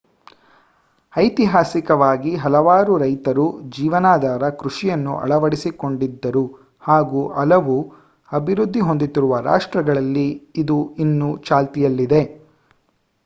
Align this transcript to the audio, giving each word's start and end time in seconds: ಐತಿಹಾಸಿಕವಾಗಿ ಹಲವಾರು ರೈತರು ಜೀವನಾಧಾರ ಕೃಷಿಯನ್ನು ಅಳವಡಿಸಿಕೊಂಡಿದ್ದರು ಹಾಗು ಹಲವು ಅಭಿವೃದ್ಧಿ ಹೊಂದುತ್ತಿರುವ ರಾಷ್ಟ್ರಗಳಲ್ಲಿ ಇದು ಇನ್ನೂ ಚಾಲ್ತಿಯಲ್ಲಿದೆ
ಐತಿಹಾಸಿಕವಾಗಿ 1.13 2.31
ಹಲವಾರು 2.35 2.93
ರೈತರು 2.97 3.43
ಜೀವನಾಧಾರ 3.75 4.49
ಕೃಷಿಯನ್ನು 4.61 5.13
ಅಳವಡಿಸಿಕೊಂಡಿದ್ದರು 5.17 6.43
ಹಾಗು 6.83 7.21
ಹಲವು 7.37 7.77
ಅಭಿವೃದ್ಧಿ 8.31 8.83
ಹೊಂದುತ್ತಿರುವ 8.87 9.41
ರಾಷ್ಟ್ರಗಳಲ್ಲಿ 9.49 10.27
ಇದು 10.63 10.79
ಇನ್ನೂ 11.05 11.29
ಚಾಲ್ತಿಯಲ್ಲಿದೆ 11.45 12.23